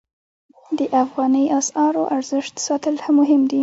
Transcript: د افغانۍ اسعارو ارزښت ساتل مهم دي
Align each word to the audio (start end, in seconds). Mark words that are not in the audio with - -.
د 0.77 0.79
افغانۍ 1.03 1.45
اسعارو 1.59 2.03
ارزښت 2.17 2.53
ساتل 2.67 2.95
مهم 3.19 3.41
دي 3.51 3.59